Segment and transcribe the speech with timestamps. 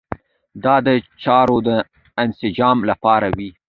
[0.63, 0.89] دا د
[1.23, 1.69] چارو د
[2.23, 3.49] انسجام لپاره وي.